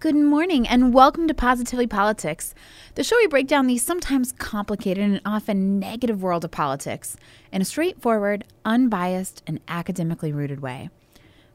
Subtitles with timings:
[0.00, 2.54] Good morning and welcome to Positively Politics,
[2.94, 7.18] the show we break down the sometimes complicated and often negative world of politics
[7.52, 10.88] in a straightforward, unbiased, and academically rooted way.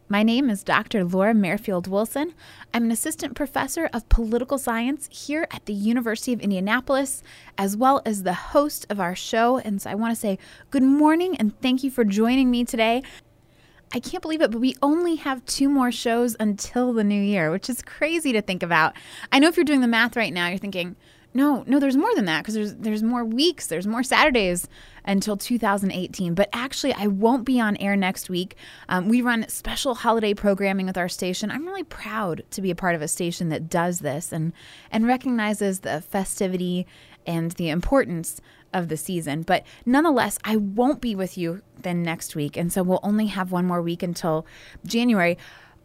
[0.08, 1.04] My name is Dr.
[1.04, 2.36] Laura Merrifield Wilson.
[2.72, 7.24] I'm an assistant professor of political science here at the University of Indianapolis,
[7.58, 9.58] as well as the host of our show.
[9.58, 10.38] And so I want to say
[10.70, 13.02] good morning and thank you for joining me today.
[13.94, 17.52] I can't believe it, but we only have two more shows until the new year,
[17.52, 18.94] which is crazy to think about.
[19.32, 20.96] I know if you're doing the math right now, you're thinking,
[21.36, 24.70] no, no, there's more than that because there's there's more weeks, there's more Saturdays
[25.04, 26.34] until 2018.
[26.34, 28.56] But actually, I won't be on air next week.
[28.88, 31.52] Um, we run special holiday programming with our station.
[31.52, 34.54] I'm really proud to be a part of a station that does this and
[34.90, 36.88] and recognizes the festivity
[37.28, 38.40] and the importance
[38.76, 39.42] of the season.
[39.42, 42.58] But nonetheless, I won't be with you then next week.
[42.58, 44.46] And so we'll only have one more week until
[44.86, 45.38] January.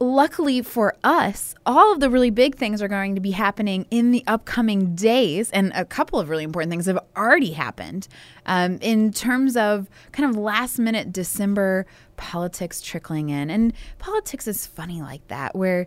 [0.02, 4.12] Luckily for us, all of the really big things are going to be happening in
[4.12, 8.08] the upcoming days, and a couple of really important things have already happened
[8.46, 11.84] um, in terms of kind of last minute December
[12.16, 13.50] politics trickling in.
[13.50, 15.86] And politics is funny like that, where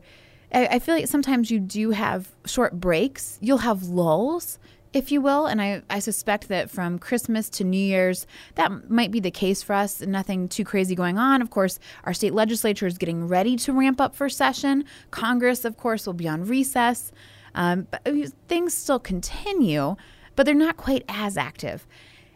[0.52, 4.60] I feel like sometimes you do have short breaks, you'll have lulls
[4.94, 5.48] if you will.
[5.48, 9.62] And I, I suspect that from Christmas to New Year's, that might be the case
[9.64, 10.02] for us.
[10.02, 11.42] Nothing too crazy going on.
[11.42, 14.86] Of course, our state legislature is getting ready to ramp up for session.
[15.12, 17.12] Congress, of course, will be on recess.
[17.56, 18.08] Um, but
[18.48, 19.96] things still continue,
[20.36, 21.86] but they're not quite as active.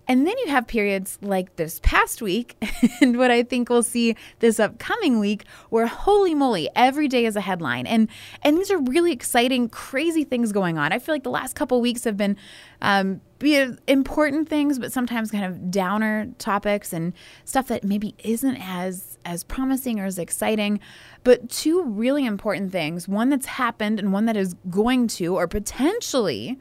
[0.08, 2.56] And then you have periods like this past week,
[3.02, 7.36] and what I think we'll see this upcoming week, where holy moly, every day is
[7.36, 7.86] a headline.
[7.86, 8.08] And
[8.42, 10.94] and these are really exciting, crazy things going on.
[10.94, 12.38] I feel like the last couple weeks have been
[12.82, 17.14] um, be important things, but sometimes kind of downer topics and
[17.46, 20.80] stuff that maybe isn't as as promising or as exciting.
[21.24, 25.48] But two really important things: one that's happened and one that is going to, or
[25.48, 26.58] potentially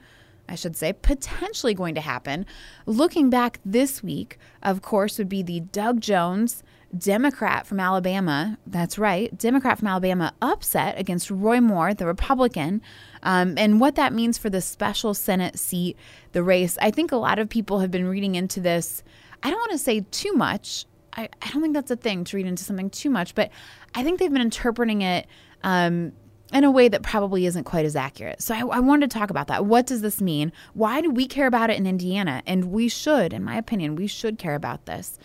[0.49, 2.47] I should say, potentially going to happen.
[2.87, 6.63] Looking back this week, of course, would be the Doug Jones,
[6.97, 8.59] Democrat from Alabama.
[8.67, 12.81] That's right, Democrat from Alabama upset against Roy Moore, the Republican,
[13.23, 15.97] um, and what that means for the special Senate seat,
[16.33, 16.79] the race.
[16.81, 19.03] I think a lot of people have been reading into this.
[19.43, 20.87] I don't want to say too much.
[21.15, 23.51] I, I don't think that's a thing to read into something too much, but
[23.95, 25.27] I think they've been interpreting it
[25.65, 26.13] um,
[26.53, 28.41] in a way that probably isn't quite as accurate.
[28.41, 29.67] So I, I, wanted to talk about that.
[29.67, 30.53] What does this mean?
[30.75, 32.43] Why do we care about it in Indiana?
[32.47, 35.19] And we should, in my opinion, we should care about this.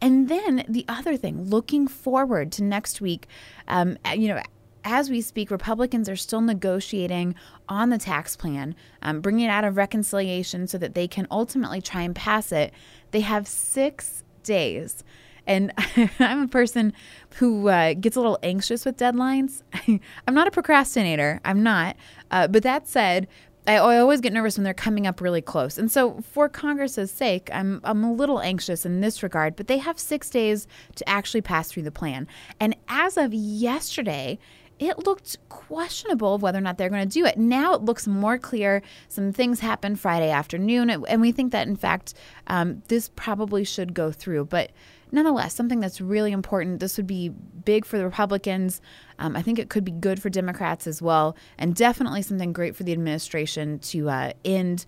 [0.00, 3.26] And then the other thing, looking forward to next week,
[3.66, 4.42] um, you know,
[4.84, 7.34] as we speak, Republicans are still negotiating
[7.68, 11.80] on the tax plan, um, bringing it out of reconciliation so that they can ultimately
[11.80, 12.72] try and pass it.
[13.10, 15.02] They have six days
[15.48, 15.72] and
[16.20, 16.92] I'm a person
[17.36, 19.62] who uh, gets a little anxious with deadlines.
[20.28, 21.40] I'm not a procrastinator.
[21.44, 21.96] I'm not.
[22.30, 23.26] Uh, but that said,
[23.66, 25.76] I, always get nervous when they're coming up really close.
[25.76, 29.78] And so, for Congress's sake, I'm, I'm a little anxious in this regard, but they
[29.78, 30.66] have six days
[30.96, 32.26] to actually pass through the plan.
[32.60, 34.38] And as of yesterday,
[34.78, 37.36] it looked questionable of whether or not they're going to do it.
[37.36, 38.80] Now it looks more clear.
[39.08, 42.14] Some things happened Friday afternoon, and we think that, in fact,
[42.46, 44.46] um, this probably should go through.
[44.46, 44.70] But
[45.12, 46.80] nonetheless, something that's really important.
[46.80, 48.80] This would be big for the Republicans.
[49.18, 52.76] Um, I think it could be good for Democrats as well, and definitely something great
[52.76, 54.86] for the administration to uh, end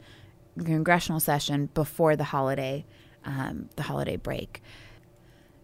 [0.57, 2.85] the congressional session before the holiday,
[3.25, 4.63] um, the holiday break.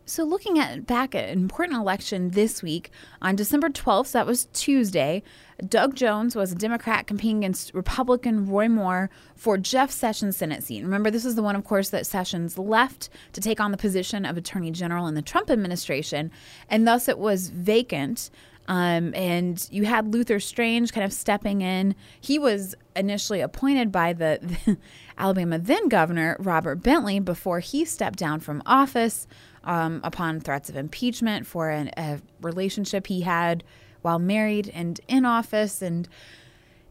[0.09, 2.91] So, looking at back at an important election this week
[3.21, 5.25] on December 12th, so that was Tuesday,
[5.69, 10.83] Doug Jones was a Democrat competing against Republican Roy Moore for Jeff Sessions' Senate seat.
[10.83, 14.27] Remember, this is the one, of course, that Sessions left to take on the position
[14.27, 16.31] of Attorney General in the Trump administration,
[16.69, 18.31] and thus it was vacant.
[18.69, 21.95] Um, and you had Luther Strange kind of stepping in.
[22.21, 24.77] He was initially appointed by the, the
[25.19, 29.29] Alabama then governor, Robert Bentley, before he stepped down from office
[29.65, 33.63] um, upon threats of impeachment for an, a relationship he had
[34.07, 36.09] while married and in office and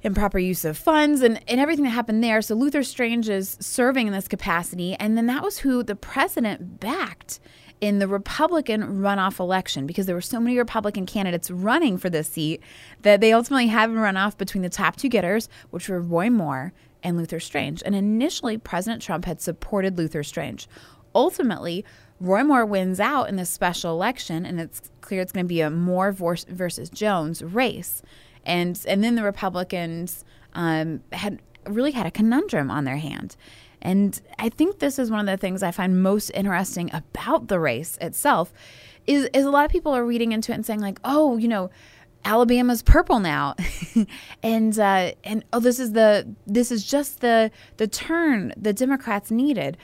[0.01, 2.41] improper use of funds and, and everything that happened there.
[2.41, 4.95] So Luther Strange is serving in this capacity.
[4.95, 7.39] And then that was who the president backed
[7.79, 12.27] in the Republican runoff election because there were so many Republican candidates running for this
[12.27, 12.61] seat
[13.03, 16.73] that they ultimately had a runoff between the top two getters, which were Roy Moore
[17.01, 17.81] and Luther Strange.
[17.85, 20.67] And initially, President Trump had supported Luther Strange.
[21.15, 21.85] Ultimately,
[22.19, 25.61] Roy Moore wins out in this special election, and it's clear it's going to be
[25.61, 28.01] a Moore versus Jones race,
[28.45, 30.23] and and then the Republicans
[30.53, 33.35] um, had really had a conundrum on their hand.
[33.81, 37.59] And I think this is one of the things I find most interesting about the
[37.59, 38.51] race itself
[39.05, 41.47] is, is a lot of people are reading into it and saying like, oh, you
[41.47, 41.69] know,
[42.23, 43.55] Alabama's purple now,
[44.43, 49.29] and uh, and oh, this is the this is just the the turn the Democrats
[49.29, 49.77] needed.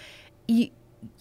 [0.48, 0.69] You,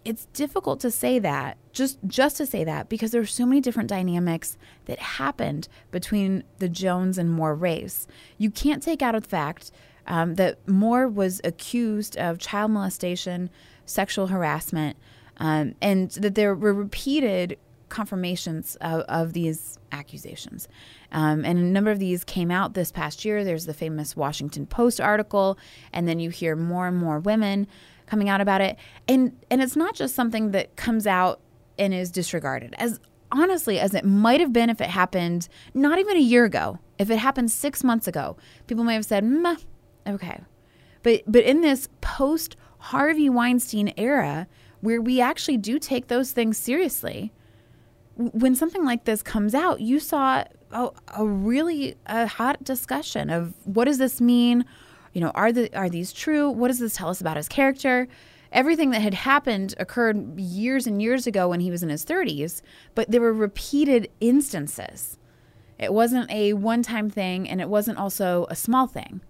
[0.04, 3.88] it's difficult to say that just just to say that because there's so many different
[3.88, 4.56] dynamics
[4.86, 8.06] that happened between the Jones and Moore race.
[8.38, 9.70] You can't take out of the fact
[10.06, 13.50] um, that Moore was accused of child molestation,
[13.84, 14.96] sexual harassment,
[15.36, 17.58] um, and that there were repeated
[17.88, 20.68] confirmations of, of these accusations.
[21.12, 23.44] Um, and a number of these came out this past year.
[23.44, 25.58] There's the famous Washington Post article,
[25.92, 27.66] and then you hear more and more women
[28.10, 28.76] coming out about it.
[29.08, 31.40] And and it's not just something that comes out
[31.78, 32.74] and is disregarded.
[32.76, 33.00] As
[33.32, 37.08] honestly as it might have been if it happened not even a year ago, if
[37.10, 38.36] it happened 6 months ago,
[38.66, 39.24] people may have said,
[40.06, 40.40] okay."
[41.02, 44.46] But but in this post Harvey Weinstein era
[44.80, 47.32] where we actually do take those things seriously,
[48.16, 53.54] when something like this comes out, you saw a, a really a hot discussion of
[53.64, 54.64] what does this mean?
[55.12, 56.50] You know, are the are these true?
[56.50, 58.08] What does this tell us about his character?
[58.52, 62.62] Everything that had happened occurred years and years ago when he was in his 30s,
[62.96, 65.18] but there were repeated instances.
[65.78, 69.20] It wasn't a one-time thing, and it wasn't also a small thing.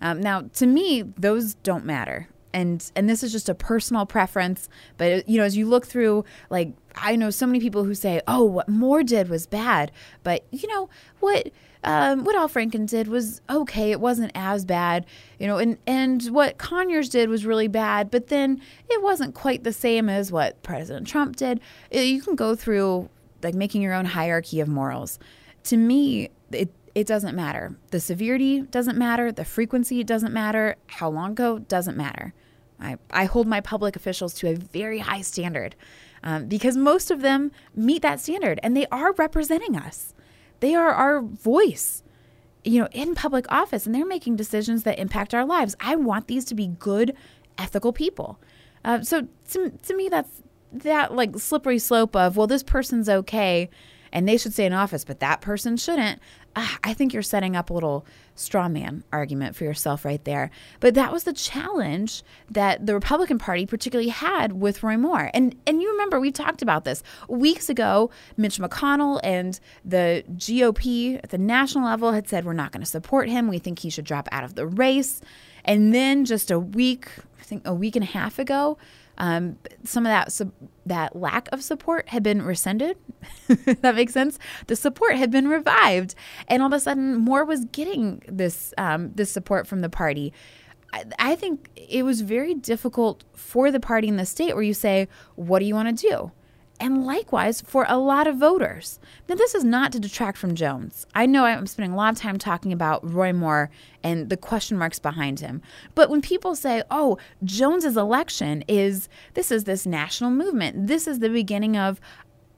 [0.00, 4.68] Um, now, to me, those don't matter and and this is just a personal preference
[4.96, 8.22] but you know as you look through like i know so many people who say
[8.26, 9.90] oh what moore did was bad
[10.22, 10.88] but you know
[11.20, 11.50] what
[11.84, 13.90] um, what Al Franken did was okay.
[13.90, 15.06] It wasn't as bad,
[15.38, 19.64] you know, and, and what Conyers did was really bad, but then it wasn't quite
[19.64, 21.60] the same as what President Trump did.
[21.94, 23.08] Uh, you can go through
[23.42, 25.18] like making your own hierarchy of morals.
[25.64, 27.76] To me, it, it doesn't matter.
[27.90, 29.30] The severity doesn't matter.
[29.30, 30.76] The frequency doesn't matter.
[30.86, 32.32] How long ago doesn't matter.
[32.80, 35.76] I, I hold my public officials to a very high standard
[36.22, 40.14] um, because most of them meet that standard and they are representing us.
[40.64, 42.02] They are our voice,
[42.64, 45.76] you know, in public office and they're making decisions that impact our lives.
[45.78, 47.14] I want these to be good,
[47.58, 48.40] ethical people.
[48.82, 50.40] Uh, so to, to me, that's
[50.72, 53.68] that like slippery slope of, well, this person's okay
[54.10, 56.18] and they should stay in office, but that person shouldn't
[56.56, 58.06] uh, I think you're setting up a little
[58.36, 60.50] straw man argument for yourself right there.
[60.80, 65.30] But that was the challenge that the Republican Party particularly had with Roy Moore.
[65.34, 68.10] And and you remember we talked about this weeks ago.
[68.36, 72.90] Mitch McConnell and the GOP at the national level had said we're not going to
[72.90, 73.48] support him.
[73.48, 75.20] We think he should drop out of the race.
[75.64, 77.08] And then just a week,
[77.54, 78.76] think a week and a half ago,
[79.18, 80.50] um, some of that
[80.86, 82.96] that lack of support had been rescinded.
[83.48, 84.38] that makes sense.
[84.66, 86.14] The support had been revived,
[86.48, 90.32] and all of a sudden, Moore was getting this um, this support from the party.
[90.92, 94.74] I, I think it was very difficult for the party in the state where you
[94.74, 96.32] say, "What do you want to do?"
[96.80, 98.98] And likewise for a lot of voters.
[99.28, 101.06] Now, this is not to detract from Jones.
[101.14, 103.70] I know I'm spending a lot of time talking about Roy Moore
[104.02, 105.62] and the question marks behind him.
[105.94, 111.20] But when people say, oh, Jones's election is this is this national movement, this is
[111.20, 112.00] the beginning of,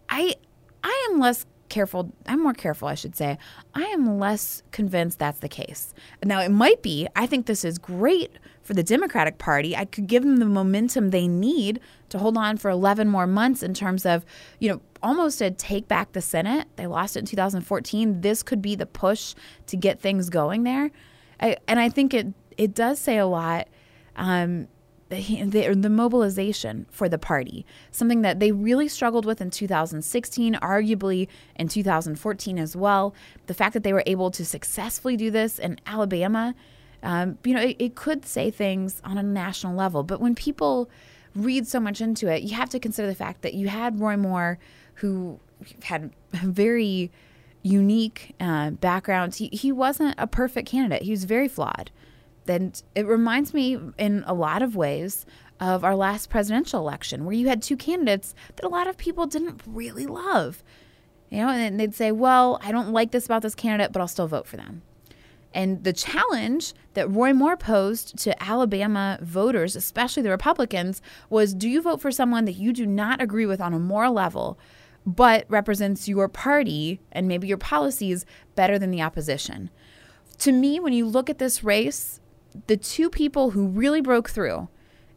[0.09, 0.35] I,
[0.83, 2.13] I am less careful.
[2.27, 3.39] I'm more careful, I should say.
[3.75, 5.95] I am less convinced that's the case.
[6.25, 7.07] Now, it might be.
[7.17, 9.77] I think this is great for the Democratic Party.
[9.77, 13.63] I could give them the momentum they need to hold on for 11 more months
[13.63, 14.25] in terms of,
[14.59, 16.67] you know, almost a take back the Senate.
[16.77, 18.21] They lost it in 2014.
[18.21, 19.35] This could be the push
[19.67, 20.91] to get things going there.
[21.41, 23.69] I, and I think it it does say a lot
[24.17, 24.69] um,
[25.09, 30.55] the, the, the mobilization for the party, something that they really struggled with in 2016,
[30.55, 33.15] arguably in 2014 as well.
[33.47, 36.55] The fact that they were able to successfully do this in Alabama,
[37.03, 40.03] um, you know, it, it could say things on a national level.
[40.03, 40.91] But when people
[41.37, 44.17] read so much into it, you have to consider the fact that you had Roy
[44.17, 44.59] Moore,
[44.95, 45.39] who
[45.85, 47.13] had very
[47.63, 49.37] unique uh, backgrounds.
[49.37, 51.91] He, he wasn't a perfect candidate, he was very flawed.
[52.49, 55.27] And it reminds me in a lot of ways
[55.61, 59.27] of our last presidential election, where you had two candidates that a lot of people
[59.27, 60.63] didn't really love.
[61.31, 64.09] You know, and they'd say, well, I don't like this about this candidate, but I'll
[64.09, 64.83] still vote for them.
[65.57, 71.01] And the challenge that Roy Moore posed to Alabama voters, especially the Republicans,
[71.31, 74.13] was do you vote for someone that you do not agree with on a moral
[74.13, 74.59] level,
[75.07, 79.71] but represents your party and maybe your policies better than the opposition?
[80.39, 82.21] To me, when you look at this race,
[82.67, 84.69] the two people who really broke through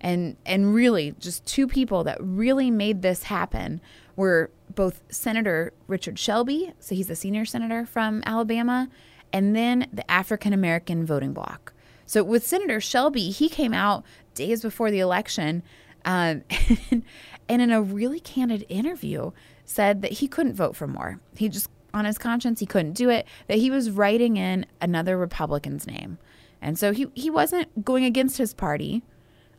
[0.02, 3.82] and and really just two people that really made this happen
[4.16, 8.90] were both Senator Richard Shelby, so he's a senior senator from Alabama,
[9.34, 11.74] and then the African American voting bloc.
[12.06, 14.04] So with Senator Shelby, he came out
[14.34, 15.64] days before the election,
[16.06, 16.44] um,
[16.90, 17.04] and,
[17.50, 19.32] and in a really candid interview,
[19.66, 21.20] said that he couldn't vote for Moore.
[21.36, 25.18] He just on his conscience, he couldn't do it, that he was writing in another
[25.18, 26.18] Republican's name.
[26.62, 29.04] And so he, he wasn't going against his party,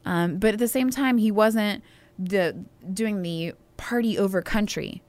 [0.04, 1.83] um, but at the same time, he wasn't
[2.19, 5.02] the doing the party over country,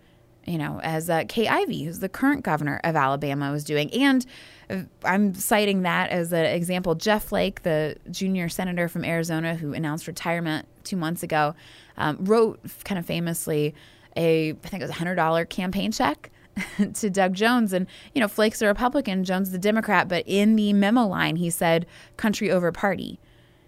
[0.46, 3.94] you know, as uh, Kay Ivey, who's the current governor of Alabama, was doing.
[3.94, 4.26] And
[4.70, 6.96] uh, I'm citing that as an example.
[6.96, 11.54] Jeff Flake, the junior senator from Arizona who announced retirement two months ago,
[11.98, 13.76] um, wrote kind of famously
[14.16, 16.32] a, I think it was a $100 campaign check
[16.94, 17.74] to Doug Jones.
[17.74, 20.08] And, you know, Flake's the Republican, Jones the Democrat.
[20.08, 21.86] But in the memo line, he said
[22.18, 23.20] country over party.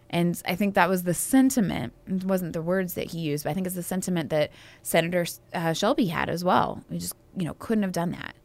[0.10, 1.94] And I think that was the sentiment.
[2.08, 4.52] It wasn't the words that he used, but I think it's the sentiment that
[4.84, 6.84] Senator uh, Shelby had as well.
[6.90, 8.36] We just, you know, couldn't have done that.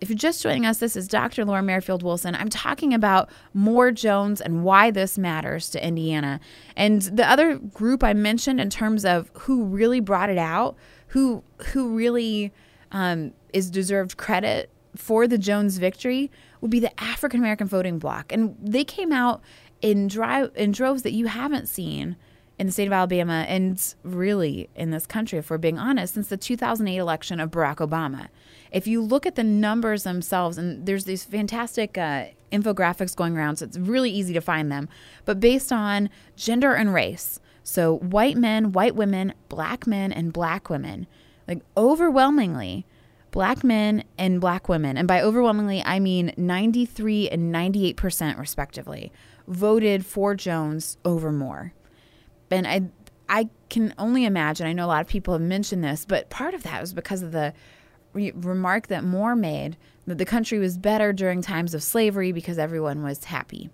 [0.00, 1.44] If you're just joining us, this is Dr.
[1.44, 2.34] Laura Merrifield Wilson.
[2.34, 6.40] I'm talking about Moore Jones and why this matters to Indiana.
[6.76, 10.76] And the other group I mentioned in terms of who really brought it out,
[11.08, 12.52] who who really
[12.92, 18.30] um, is deserved credit for the Jones victory, would be the African American voting bloc.
[18.30, 19.40] And they came out
[19.80, 22.16] in drive in droves that you haven't seen
[22.58, 26.28] in the state of Alabama and really in this country, if we're being honest, since
[26.28, 28.28] the 2008 election of Barack Obama.
[28.70, 33.56] If you look at the numbers themselves, and there's these fantastic uh, infographics going around,
[33.56, 34.88] so it's really easy to find them,
[35.24, 37.40] but based on gender and race.
[37.62, 41.06] So white men, white women, black men, and black women,
[41.48, 42.86] like overwhelmingly,
[43.36, 49.12] black men and black women, and by overwhelmingly, I mean 93 and 98% respectively,
[49.46, 51.74] voted for Jones over Moore.
[52.50, 52.84] And I
[53.28, 56.54] I can only imagine, I know a lot of people have mentioned this, but part
[56.54, 57.52] of that was because of the
[58.14, 59.76] re- remark that Moore made
[60.06, 63.68] that the country was better during times of slavery because everyone was happy.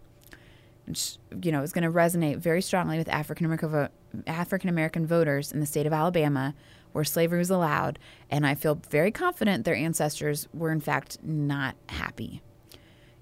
[0.87, 3.89] Which, you know, is going to resonate very strongly with African American vo-
[4.27, 6.53] African American voters in the state of Alabama
[6.93, 7.99] where slavery was allowed,
[8.31, 12.43] and I feel very confident their ancestors were in fact not happy.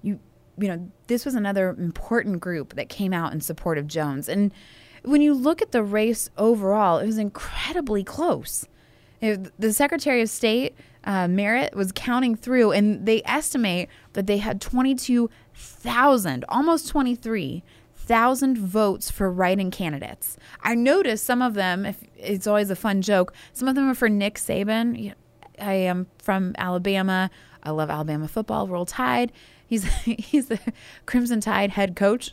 [0.01, 0.19] You
[0.57, 4.29] you know, this was another important group that came out in support of Jones.
[4.29, 4.51] And
[5.03, 8.67] when you look at the race overall, it was incredibly close.
[9.19, 14.59] The Secretary of State, uh, Merrill, was counting through, and they estimate that they had
[14.59, 16.87] 22,000, almost
[18.11, 20.35] 23,000 votes for writing candidates.
[20.61, 23.95] I noticed some of them, if it's always a fun joke, some of them are
[23.95, 25.13] for Nick Saban.
[25.57, 27.29] I am from Alabama.
[27.63, 29.31] I love Alabama football, Roll Tide.
[29.65, 30.59] He's he's the
[31.05, 32.31] Crimson Tide head coach.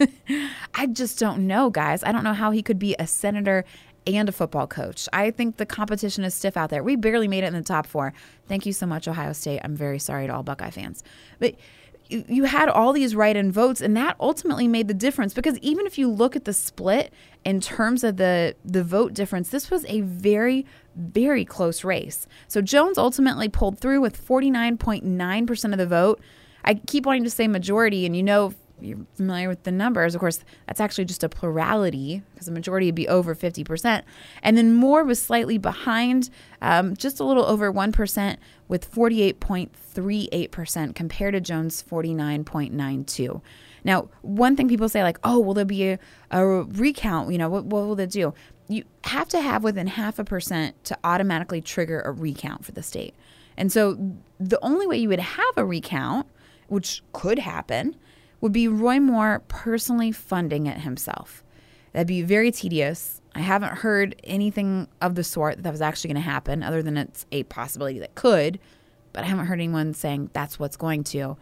[0.74, 2.02] I just don't know, guys.
[2.02, 3.66] I don't know how he could be a senator
[4.06, 5.10] and a football coach.
[5.12, 6.82] I think the competition is stiff out there.
[6.82, 8.14] We barely made it in the top four.
[8.48, 9.60] Thank you so much, Ohio State.
[9.62, 11.04] I'm very sorry to all Buckeye fans.
[11.38, 11.56] But
[12.08, 15.86] you, had all these write in votes, and that ultimately made the difference because even
[15.86, 17.12] if you look at the split
[17.44, 22.26] in terms of the, the vote difference, this was a very, very close race.
[22.48, 26.20] So Jones ultimately pulled through with 49.9% of the vote.
[26.64, 30.14] I keep wanting to say majority, and you know, you're familiar with the numbers.
[30.14, 34.02] Of course, that's actually just a plurality because the majority would be over 50%.
[34.42, 38.36] And then Moore was slightly behind, um, just a little over 1%,
[38.68, 43.40] with 48.38% compared to Jones' 49.92.
[43.84, 45.98] Now, one thing people say, like, oh, will there be a,
[46.30, 47.32] a recount?
[47.32, 48.32] You know, what, what will they do?
[48.68, 52.82] You have to have within half a percent to automatically trigger a recount for the
[52.82, 53.14] state.
[53.56, 56.26] And so the only way you would have a recount–
[56.72, 57.94] which could happen,
[58.42, 61.42] would be Roy Moore personally funding it himself.
[61.92, 63.22] That'd be very tedious.
[63.34, 66.98] I haven't heard anything of the sort that, was actually going to happen, other than
[66.98, 68.58] it's a possibility that could,
[69.12, 71.36] but I haven't heard anyone saying that's what's going to.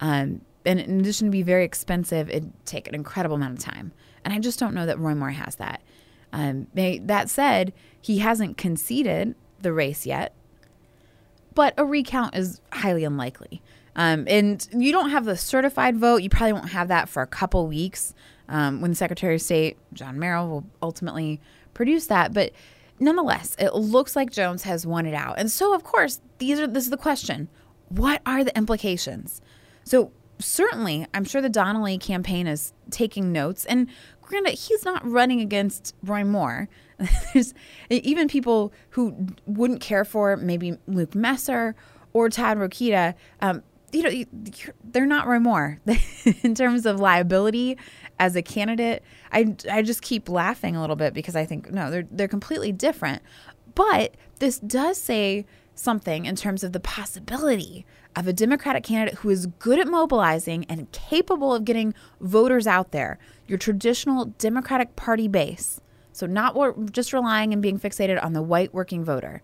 [0.00, 3.92] Um, and in addition to be very expensive, it'd take an incredible amount of time.
[4.24, 5.80] And I just don't know that Roy Moore has that.
[6.32, 10.34] Um, that said, he hasn't conceded the race yet,
[11.54, 13.62] but a recount is highly unlikely.
[13.94, 16.22] Um, and you don't have the certified vote.
[16.22, 18.14] You probably won't have that for a couple weeks
[18.48, 21.40] um, when the Secretary of State, John Merrill, will ultimately
[21.74, 22.32] produce that.
[22.32, 22.52] But
[22.98, 25.38] nonetheless, it looks like Jones has won it out.
[25.38, 27.48] And so, of course, these are this is the question:
[27.88, 29.40] What are the implications?
[29.84, 33.64] So certainly, I'm sure the Donnelly campaign is taking notes.
[33.66, 33.88] And
[34.22, 36.68] granted, he's not running against Roy Moore.
[37.32, 37.54] There's
[37.90, 41.74] even people who wouldn't care for maybe Luke Messer
[42.12, 43.14] or Todd Rokita.
[43.40, 44.24] Um, you know,
[44.82, 45.78] they're not Roy Moore
[46.42, 47.76] in terms of liability
[48.18, 49.02] as a candidate.
[49.30, 52.72] I, I just keep laughing a little bit because I think no, they're they're completely
[52.72, 53.22] different.
[53.74, 59.30] But this does say something in terms of the possibility of a Democratic candidate who
[59.30, 63.18] is good at mobilizing and capable of getting voters out there.
[63.46, 65.80] Your traditional Democratic Party base.
[66.12, 69.42] So not just relying and being fixated on the white working voter.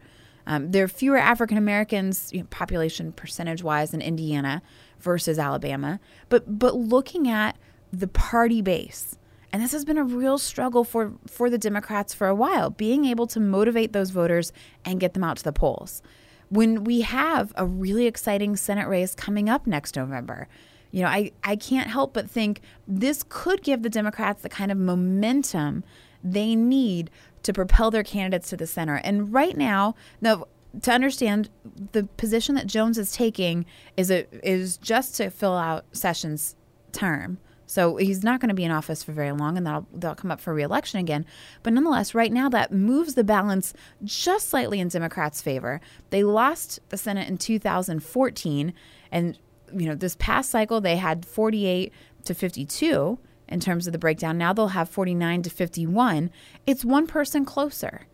[0.49, 4.63] Um, there are fewer African Americans, you know, population percentage wise, in Indiana
[4.99, 6.01] versus Alabama.
[6.31, 7.57] But but looking at
[7.93, 9.19] the party base,
[9.53, 13.05] and this has been a real struggle for for the Democrats for a while, being
[13.05, 14.51] able to motivate those voters
[14.87, 16.03] and get them out to the polls.
[16.49, 20.49] When we have a really exciting Senate race coming up next November,
[20.91, 24.73] you know, I, I can't help but think this could give the Democrats the kind
[24.73, 25.85] of momentum
[26.25, 27.11] they need
[27.43, 28.97] to propel their candidates to the center.
[28.97, 30.47] And right now, now
[30.83, 31.49] to understand
[31.93, 33.65] the position that Jones is taking
[33.97, 36.55] is is just to fill out Sessions'
[36.93, 37.39] term.
[37.67, 40.31] So he's not going to be in office for very long, and that'll, that'll come
[40.31, 41.27] up for reelection again.
[41.63, 45.83] But nonetheless, right now, that moves the balance just slightly in Democrats' favor.
[46.09, 48.73] They lost the Senate in 2014,
[49.13, 49.39] and
[49.75, 51.93] you know this past cycle they had 48
[52.25, 54.39] to 52 in terms of the breakdown.
[54.39, 56.31] Now they'll have 49 to 51.
[56.67, 58.07] It's one person closer.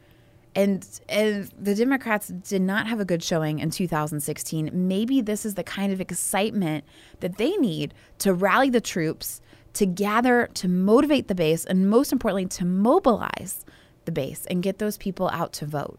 [0.57, 4.71] And, and the Democrats did not have a good showing in 2016.
[4.73, 6.85] Maybe this is the kind of excitement
[7.21, 9.41] that they need to rally the troops,
[9.73, 13.65] to gather, to motivate the base, and most importantly, to mobilize
[14.05, 15.99] the base and get those people out to vote.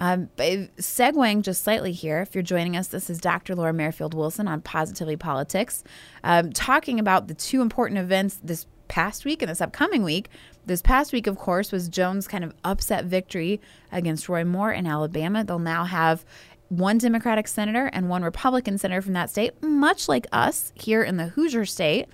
[0.00, 3.54] Um, segueing just slightly here, if you're joining us, this is Dr.
[3.54, 5.84] Laura Merrifield Wilson on Positively Politics,
[6.24, 10.30] um, talking about the two important events this past week and this upcoming week.
[10.64, 13.60] This past week, of course, was Jones' kind of upset victory
[13.92, 15.44] against Roy Moore in Alabama.
[15.44, 16.24] They'll now have
[16.70, 21.18] one Democratic senator and one Republican senator from that state, much like us here in
[21.18, 22.06] the Hoosier state.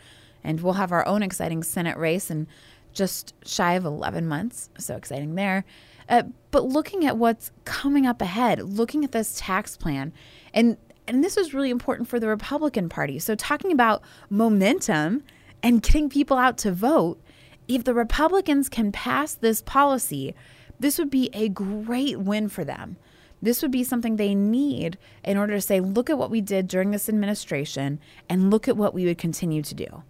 [0.43, 2.49] And we'll have our own exciting Senate race in
[2.93, 4.71] just shy of 11 months.
[4.76, 5.64] So exciting there.
[6.08, 10.12] Uh, but looking at what's coming up ahead, looking at this tax plan,
[10.54, 10.76] and
[11.08, 13.18] and this was really important for the Republican Party.
[13.18, 15.22] So talking about momentum
[15.62, 17.20] and getting people out to vote,
[17.68, 20.34] if the Republicans can pass this policy,
[20.80, 22.96] this would be a great win for them.
[23.40, 26.66] This would be something they need in order to say, look at what we did
[26.66, 30.02] during this administration and look at what we would continue to do.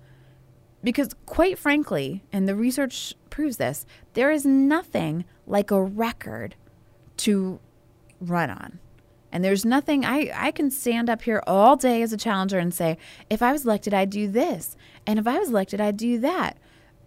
[0.87, 6.55] Because, quite frankly, and the research proves this, there is nothing like a record
[7.17, 7.59] to
[8.21, 8.79] run on.
[9.33, 12.73] And there's nothing I, I can stand up here all day as a challenger and
[12.73, 14.77] say, if I was elected, I'd do this.
[15.09, 16.57] And if I was elected, I'd do that.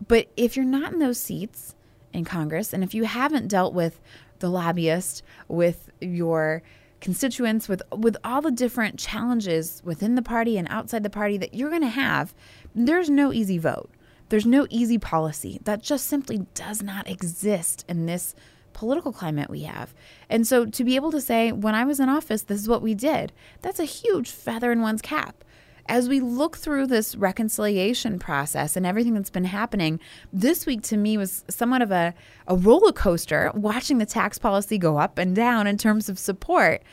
[0.06, 1.74] But if you're not in those seats
[2.12, 4.02] in Congress, and if you haven't dealt with
[4.40, 6.64] the lobbyist, with your
[7.00, 11.54] constituents, with with all the different challenges within the party and outside the party that
[11.54, 12.34] you're going to have,
[12.76, 13.90] there's no easy vote.
[14.30, 15.60] There's no easy policy.
[15.64, 18.36] That just simply does not exist in this
[18.74, 19.94] political climate we have.
[20.30, 22.82] And so to be able to say, when I was in office, this is what
[22.82, 25.44] we did, that's a huge feather in one's cap.
[25.90, 30.00] As we look through this reconciliation process and everything that's been happening,
[30.32, 32.14] this week to me was somewhat of a,
[32.48, 36.84] a roller coaster watching the tax policy go up and down in terms of support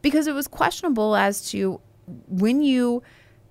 [0.00, 1.82] because it was questionable as to
[2.28, 3.02] when you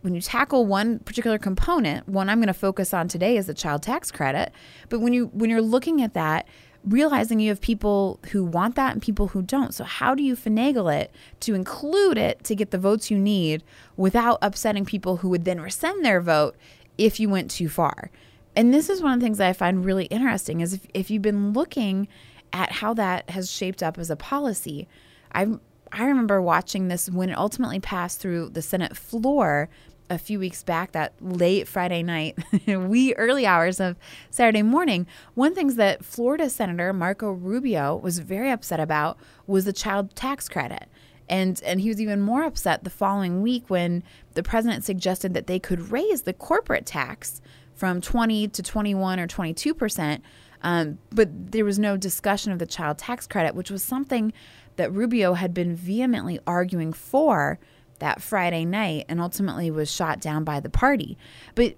[0.02, 3.56] when you tackle one particular component, one I'm going to focus on today is the
[3.56, 4.52] child tax credit.
[4.90, 6.48] But when you when you're looking at that,
[6.86, 9.74] realizing you have people who want that and people who don't.
[9.74, 13.64] So how do you finagle it to include it to get the votes you need
[13.98, 16.56] without upsetting people who would then rescind their vote
[16.98, 18.12] if you went too far?
[18.56, 21.12] And this is one of the things that I find really interesting is if, if
[21.12, 22.08] you've been looking
[22.54, 24.88] at how that has shaped up as a policy,
[25.34, 25.48] I
[25.92, 29.70] I remember watching this when it ultimately passed through the Senate floor
[30.10, 32.38] a few weeks back, that late Friday night,
[32.68, 33.98] wee early hours of
[34.30, 39.74] Saturday morning, one things that Florida Senator Marco Rubio was very upset about was the
[39.74, 40.88] child tax credit.
[41.28, 44.04] And and he was even more upset the following week when
[44.36, 47.42] the president suggested that they could raise the corporate tax
[47.74, 50.24] from 20 to 21 or 22 percent.
[50.62, 54.34] Um, but there was no discussion of the child tax credit, which was something
[54.76, 57.60] that Rubio had been vehemently arguing for
[58.00, 61.18] that Friday night and ultimately was shot down by the party.
[61.54, 61.76] But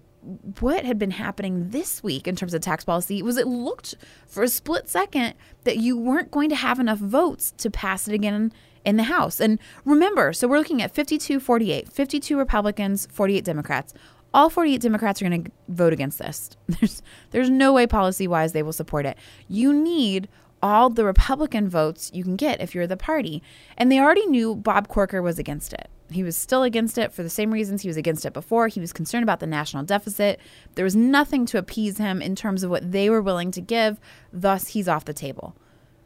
[0.59, 4.43] what had been happening this week in terms of tax policy was it looked for
[4.43, 8.51] a split second that you weren't going to have enough votes to pass it again
[8.83, 9.39] in the House.
[9.39, 13.93] And remember, so we're looking at 52 48, 52 Republicans, 48 Democrats.
[14.33, 16.49] All 48 Democrats are going to vote against this.
[16.67, 17.01] There's
[17.31, 19.17] there's no way policy wise they will support it.
[19.47, 20.27] You need
[20.61, 23.41] all the Republican votes you can get if you're the party.
[23.77, 25.89] And they already knew Bob Corker was against it.
[26.09, 28.69] He was still against it for the same reasons he was against it before.
[28.69, 30.39] He was concerned about the national deficit.
[30.75, 33.99] There was nothing to appease him in terms of what they were willing to give,
[34.31, 35.55] thus, he's off the table.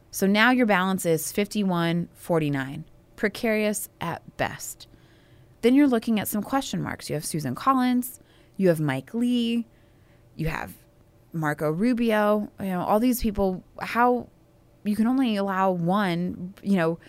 [0.10, 2.84] So now your balance is 51 49,
[3.16, 4.88] precarious at best.
[5.62, 7.10] Then you're looking at some question marks.
[7.10, 8.20] You have Susan Collins,
[8.58, 9.68] you have Mike Lee,
[10.36, 10.74] you have
[11.32, 13.64] Marco Rubio, you know, all these people.
[13.80, 14.28] How
[14.84, 17.00] you can only allow one, you know,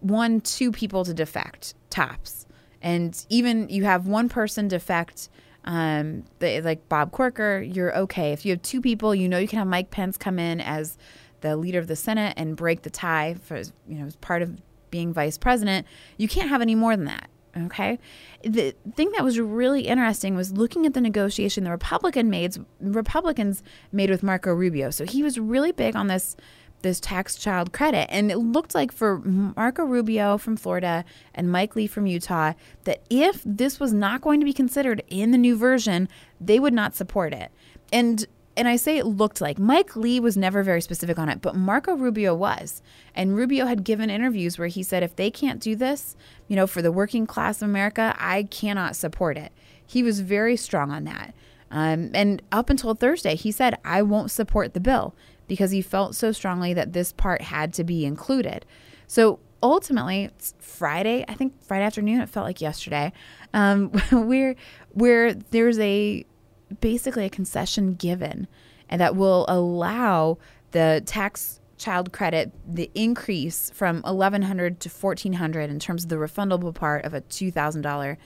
[0.00, 2.46] one, two people to defect tops.
[2.80, 5.28] And even you have one person defect,
[5.64, 8.32] um, like Bob Corker, you're okay.
[8.32, 10.98] If you have two people, you know you can have Mike Pence come in as
[11.40, 14.60] the leader of the Senate and break the tie for you know as part of
[14.90, 15.86] being vice president.
[16.18, 17.28] You can't have any more than that.
[17.56, 17.98] Okay.
[18.42, 23.62] The thing that was really interesting was looking at the negotiation the Republican made Republicans
[23.92, 24.90] made with Marco Rubio.
[24.90, 26.36] So he was really big on this
[26.84, 28.06] this tax child credit.
[28.10, 32.52] And it looked like for Marco Rubio from Florida and Mike Lee from Utah
[32.84, 36.08] that if this was not going to be considered in the new version,
[36.40, 37.50] they would not support it.
[37.92, 38.24] And
[38.56, 41.56] and I say it looked like Mike Lee was never very specific on it, but
[41.56, 42.82] Marco Rubio was.
[43.12, 46.14] And Rubio had given interviews where he said, if they can't do this,
[46.46, 49.50] you know, for the working class of America, I cannot support it.
[49.84, 51.34] He was very strong on that.
[51.72, 56.14] Um, and up until Thursday, he said, I won't support the bill because he felt
[56.14, 58.64] so strongly that this part had to be included.
[59.06, 63.12] So ultimately, Friday, I think Friday afternoon, it felt like yesterday,
[63.52, 64.56] um, where,
[64.92, 66.24] where there's a
[66.80, 68.48] basically a concession given
[68.88, 70.38] and that will allow
[70.72, 76.74] the tax child credit the increase from 1100 to 1400 in terms of the refundable
[76.74, 78.16] part of a $2000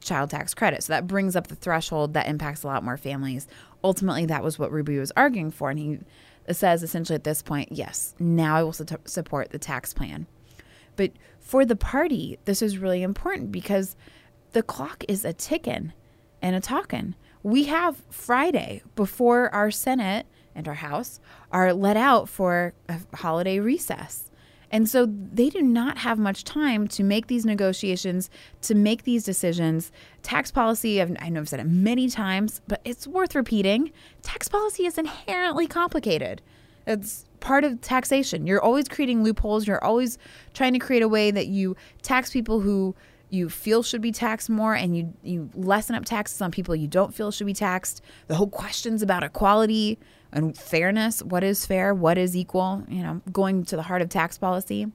[0.00, 3.46] child tax credit so that brings up the threshold that impacts a lot more families
[3.82, 5.98] ultimately that was what rubio was arguing for and he
[6.56, 10.26] says essentially at this point yes now i will su- support the tax plan
[10.96, 13.96] but for the party this is really important because
[14.52, 15.92] the clock is a ticking
[16.40, 21.20] and a talking we have Friday before our Senate and our House
[21.52, 24.27] are let out for a holiday recess.
[24.70, 28.28] And so they do not have much time to make these negotiations,
[28.62, 29.90] to make these decisions.
[30.22, 33.92] Tax policy, I've, I know I've said it many times, but it's worth repeating.
[34.22, 36.42] Tax policy is inherently complicated.
[36.86, 38.46] It's part of taxation.
[38.46, 39.66] You're always creating loopholes.
[39.66, 40.18] You're always
[40.54, 42.94] trying to create a way that you tax people who
[43.30, 46.88] you feel should be taxed more and you you lessen up taxes on people you
[46.88, 49.98] don't feel should be taxed the whole questions about equality
[50.32, 54.08] and fairness what is fair what is equal you know going to the heart of
[54.08, 54.86] tax policy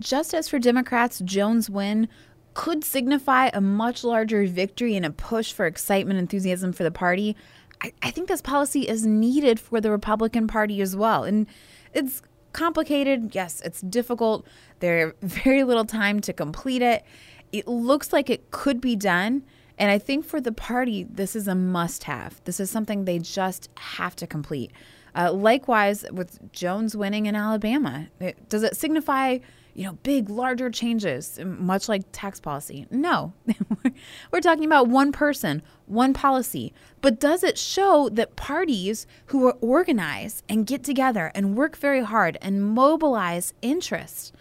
[0.00, 2.08] just as for democrats jones win
[2.52, 6.90] could signify a much larger victory and a push for excitement and enthusiasm for the
[6.90, 7.36] party
[7.82, 11.46] I, I think this policy is needed for the republican party as well and
[11.92, 13.34] it's complicated.
[13.34, 14.46] Yes, it's difficult.
[14.80, 17.04] There's very little time to complete it.
[17.52, 19.42] It looks like it could be done.
[19.80, 22.40] And I think for the party, this is a must have.
[22.44, 24.70] This is something they just have to complete.
[25.16, 29.38] Uh, likewise, with Jones winning in Alabama, it, does it signify
[29.74, 32.86] you know, big, larger changes, much like tax policy.
[32.90, 33.32] No,
[34.30, 36.74] we're talking about one person, one policy.
[37.00, 42.02] But does it show that parties who are organized and get together and work very
[42.02, 44.34] hard and mobilize interest,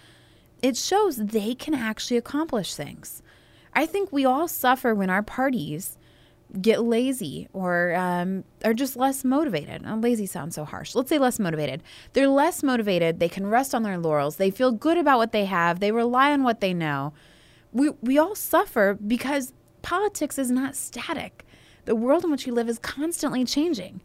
[0.62, 3.22] it shows they can actually accomplish things.
[3.74, 5.98] I think we all suffer when our parties
[6.62, 9.84] get lazy or um, are just less motivated.
[9.86, 10.96] Oh, lazy sounds so harsh.
[10.96, 11.84] Let's say less motivated.
[12.14, 13.20] They're less motivated.
[13.20, 14.38] They can rest on their laurels.
[14.38, 15.80] They feel good about what they have.
[15.80, 17.14] They rely on what they know.
[17.72, 19.54] We, we all suffer because
[19.84, 21.46] politics is not static.
[21.86, 24.02] The world in which we live is constantly changing.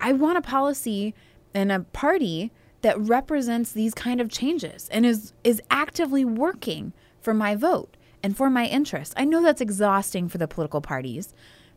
[0.00, 1.14] I want a policy
[1.54, 2.50] and a party
[2.82, 8.34] that represents these kind of changes and is is actively working for my vote and
[8.34, 9.14] for my interests.
[9.18, 11.34] I know that's exhausting for the political parties.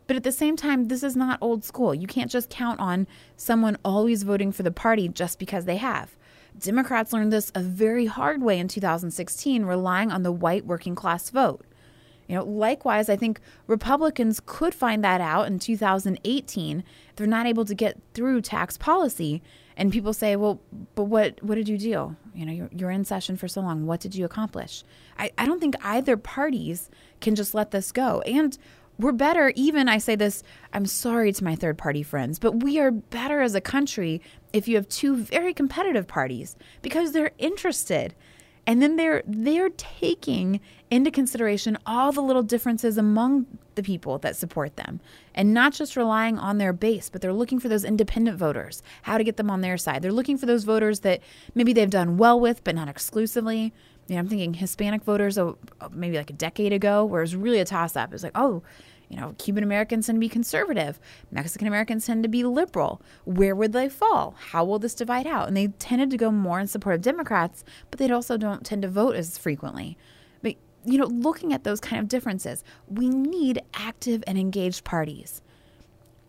[0.07, 1.93] But at the same time, this is not old school.
[1.93, 3.05] You can't just count on
[3.35, 6.15] someone always voting for the party just because they have.
[6.57, 11.29] Democrats learned this a very hard way in 2016, relying on the white working class
[11.29, 11.65] vote.
[12.27, 17.45] You know, likewise, I think Republicans could find that out in 2018 if they're not
[17.45, 19.41] able to get through tax policy.
[19.75, 20.61] And people say, well,
[20.95, 22.15] but what, what did you do?
[22.37, 23.87] You know, you're, you're in session for so long.
[23.87, 24.83] What did you accomplish?
[25.17, 28.21] I, I don't think either parties can just let this go.
[28.21, 28.55] And
[28.99, 32.79] we're better, even I say this, I'm sorry to my third party friends, but we
[32.79, 34.21] are better as a country
[34.53, 38.15] if you have two very competitive parties because they're interested.
[38.67, 40.59] And then they're they're taking
[40.91, 44.99] into consideration all the little differences among the people that support them
[45.33, 49.17] and not just relying on their base, but they're looking for those independent voters, how
[49.17, 50.01] to get them on their side.
[50.01, 51.21] They're looking for those voters that
[51.55, 53.73] maybe they've done well with, but not exclusively.
[54.07, 57.23] You know, I'm thinking Hispanic voters, oh, oh maybe like a decade ago, where it
[57.23, 58.09] was really a toss up.
[58.09, 58.63] It was like, oh,
[59.09, 60.99] you know, Cuban Americans tend to be conservative,
[61.31, 63.01] Mexican Americans tend to be liberal.
[63.25, 64.35] Where would they fall?
[64.37, 65.47] How will this divide out?
[65.47, 68.81] And they tended to go more in support of Democrats, but they also don't tend
[68.81, 69.97] to vote as frequently.
[70.41, 75.41] But, you know, looking at those kind of differences, we need active and engaged parties.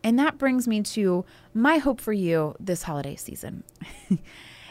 [0.05, 3.65] And that brings me to my hope for you this holiday season.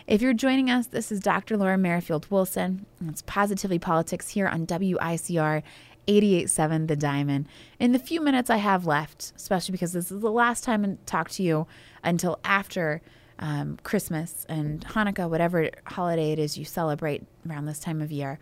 [0.08, 1.58] If you're joining us, this is Dr.
[1.58, 2.86] Laura Merrifield Wilson.
[3.10, 5.64] It's Positively Politics here on WICR
[6.08, 7.48] 887 The Diamond.
[7.80, 10.98] In the few minutes I have left, especially because this is the last time I
[11.06, 11.68] talk to you
[12.04, 13.02] until after
[13.40, 18.40] um, Christmas and Hanukkah, whatever holiday it is you celebrate around this time of year,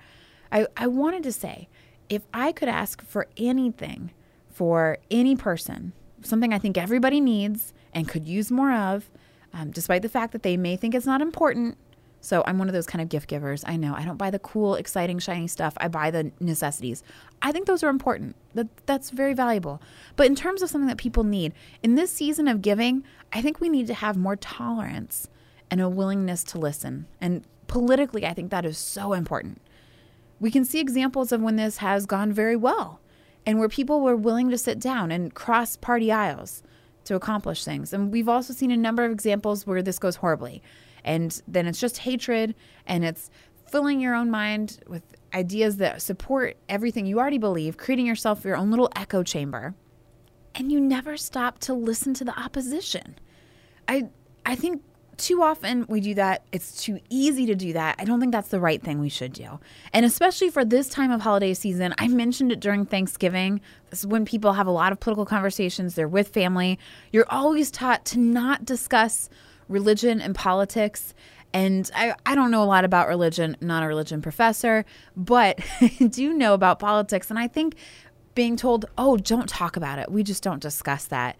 [0.52, 1.68] I, I wanted to say
[2.10, 4.12] if I could ask for anything
[4.50, 9.10] for any person, something I think everybody needs and could use more of,
[9.54, 11.78] um, despite the fact that they may think it's not important.
[12.26, 13.64] So I'm one of those kind of gift givers.
[13.68, 15.76] I know I don't buy the cool, exciting, shiny stuff.
[15.78, 17.04] I buy the necessities.
[17.44, 18.36] I think those are important.
[18.56, 19.80] That that's very valuable.
[20.16, 23.62] But in terms of something that people need in this season of giving, I think
[23.62, 25.30] we need to have more tolerance
[25.70, 27.06] and a willingness to listen.
[27.22, 29.62] And politically, I think that is so important.
[30.40, 33.02] We can see examples of when this has gone very well
[33.46, 36.64] and where people were willing to sit down and cross party aisles
[37.04, 37.94] to accomplish things.
[37.94, 40.64] And we've also seen a number of examples where this goes horribly.
[41.06, 43.30] And then it's just hatred and it's
[43.72, 48.58] filling your own mind with ideas that support everything you already believe, creating yourself your
[48.58, 49.74] own little echo chamber.
[50.54, 53.18] And you never stop to listen to the opposition.
[53.88, 54.10] I
[54.46, 54.82] I think
[55.18, 56.46] too often we do that.
[56.52, 57.96] It's too easy to do that.
[58.00, 59.60] I don't think that's the right thing we should do.
[59.94, 63.62] And especially for this time of holiday season, I mentioned it during Thanksgiving.
[63.90, 66.80] This is when people have a lot of political conversations, they're with family.
[67.12, 69.30] You're always taught to not discuss
[69.68, 71.14] religion and politics.
[71.54, 75.88] And I, I don't know a lot about religion, not a religion professor, but I
[76.10, 77.30] do know about politics.
[77.30, 77.76] And I think
[78.34, 81.38] being told, oh, don't talk about it, we just don't discuss that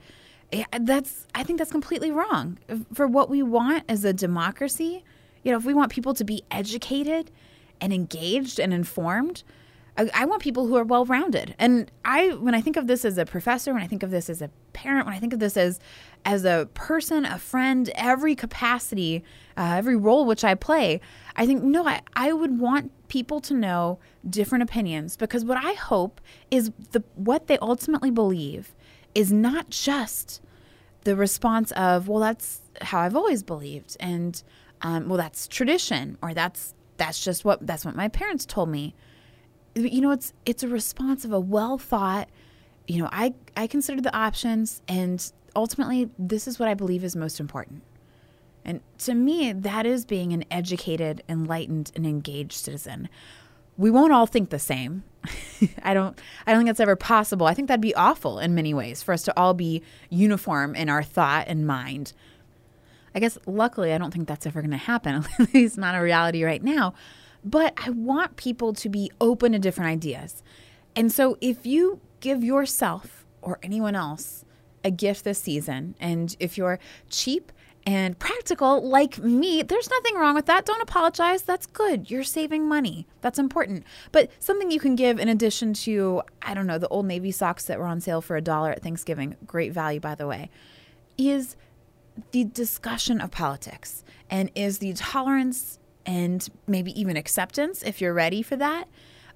[0.52, 2.58] eh, that's I think that's completely wrong.
[2.94, 5.04] For what we want as a democracy,
[5.44, 7.32] you know, if we want people to be educated
[7.82, 9.44] and engaged and informed,
[9.98, 11.56] I, I want people who are well rounded.
[11.60, 14.30] And I, when I think of this as a professor, when I think of this
[14.30, 15.80] as a parent, when I think of this as
[16.26, 19.24] as a person, a friend, every capacity,
[19.56, 21.00] uh, every role which I play,
[21.36, 25.74] I think no, I, I would want people to know different opinions because what I
[25.74, 28.74] hope is the what they ultimately believe
[29.14, 30.42] is not just
[31.04, 34.42] the response of, well, that's how I've always believed, and
[34.82, 38.96] um, well, that's tradition, or that's that's just what that's what my parents told me.
[39.76, 42.30] You know, it's it's a response of a well thought.
[42.88, 47.16] You know, I I consider the options, and ultimately, this is what I believe is
[47.16, 47.84] most important.
[48.64, 53.10] And to me, that is being an educated, enlightened, and engaged citizen
[53.78, 55.04] we won't all think the same.
[55.84, 57.48] I don't I don't think that's ever possible.
[57.48, 60.90] I think that'd be awful in many ways for us to all be uniform in
[60.90, 62.14] our thought and mind.
[63.14, 65.26] I guess luckily I don't think that's ever going to happen.
[65.40, 66.94] At least not a reality right now.
[67.44, 70.42] But I want people to be open to different ideas.
[70.96, 74.45] And so if you give yourself or anyone else
[74.86, 77.52] a gift this season and if you're cheap
[77.88, 80.66] and practical like me, there's nothing wrong with that.
[80.66, 81.44] Don't apologize.
[81.44, 82.10] That's good.
[82.10, 83.06] You're saving money.
[83.22, 83.84] That's important.
[84.12, 87.66] But something you can give in addition to, I don't know, the old Navy socks
[87.66, 90.50] that were on sale for a dollar at Thanksgiving, great value, by the way,
[91.18, 91.56] is
[92.32, 98.42] the discussion of politics and is the tolerance and maybe even acceptance, if you're ready
[98.42, 98.88] for that,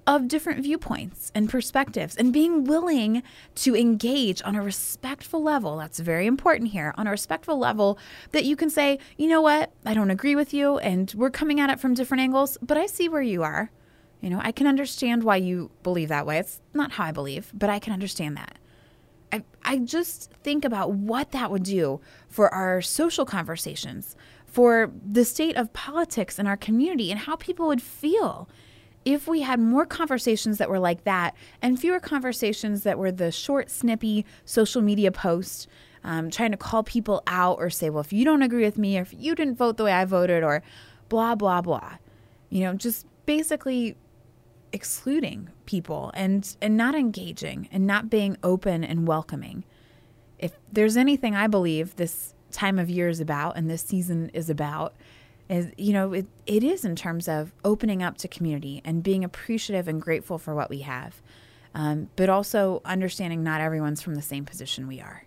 [0.06, 3.22] of different viewpoints and perspectives and being willing
[3.54, 5.76] to engage on a respectful level.
[5.76, 7.98] That's very important here on a respectful level
[8.32, 11.60] that you can say, you know what, I don't agree with you and we're coming
[11.60, 13.70] at it from different angles, but I see where you are.
[14.20, 16.38] You know, I can understand why you believe that way.
[16.38, 18.58] It's not how I believe, but I can understand that.
[19.32, 25.24] I, I just think about what that would do for our social conversations, for the
[25.24, 28.48] state of politics in our community, and how people would feel
[29.04, 33.32] if we had more conversations that were like that and fewer conversations that were the
[33.32, 35.66] short, snippy social media posts,
[36.04, 38.98] um, trying to call people out or say, well, if you don't agree with me,
[38.98, 40.62] or if you didn't vote the way I voted, or
[41.08, 41.96] blah, blah, blah.
[42.48, 43.96] You know, just basically
[44.72, 49.64] excluding people and, and not engaging and not being open and welcoming.
[50.38, 54.48] If there's anything I believe this time of year is about and this season is
[54.48, 54.94] about,
[55.50, 59.24] is you know it, it is in terms of opening up to community and being
[59.24, 61.20] appreciative and grateful for what we have
[61.74, 65.24] um, but also understanding not everyone's from the same position we are.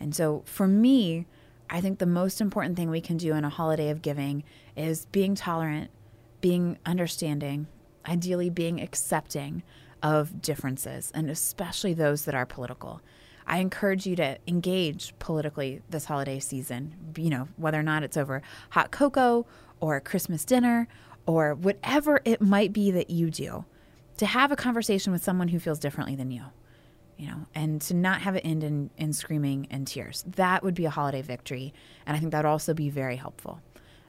[0.00, 1.26] And so for me
[1.70, 4.42] i think the most important thing we can do in a holiday of giving
[4.76, 5.90] is being tolerant
[6.40, 7.66] being understanding
[8.06, 9.62] ideally being accepting
[10.02, 13.02] of differences and especially those that are political
[13.48, 18.16] I encourage you to engage politically this holiday season, you know, whether or not it's
[18.16, 19.46] over hot cocoa
[19.80, 20.86] or Christmas dinner
[21.26, 23.64] or whatever it might be that you do,
[24.18, 26.42] to have a conversation with someone who feels differently than you,
[27.16, 30.24] you know, and to not have it end in, in screaming and tears.
[30.26, 31.72] That would be a holiday victory.
[32.06, 33.60] And I think that would also be very helpful.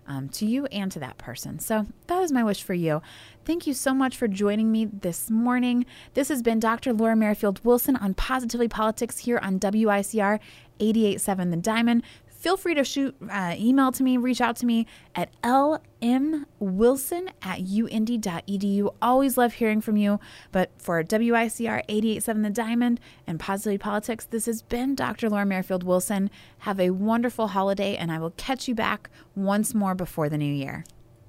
[0.08, 1.60] Um, to you and to that person.
[1.60, 3.02] So that is my wish for you.
[3.46, 5.86] Thank you so much for joining me this morning.
[6.14, 6.94] This has been Dr.
[6.94, 10.40] Laura Merrifield Wilson on Positively Politics here on WICR
[10.80, 12.04] 887 The Diamond
[12.40, 17.60] feel free to shoot uh, email to me, reach out to me at lmwilson at
[17.60, 18.96] und.edu.
[19.02, 20.20] Always love hearing from you.
[20.52, 25.30] But for WICR 887 The Diamond and Positively Politics, this has been Dr.
[25.30, 26.30] Laura Merrifield Wilson.
[26.60, 30.54] Have a wonderful holiday, and I will catch you back once more before the new
[30.54, 30.86] year.